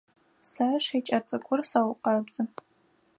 Сэ 0.51 0.67
шыкӏэ 0.85 1.19
цӏыкӏур 1.27 1.61
сэукъэбзы. 1.71 2.43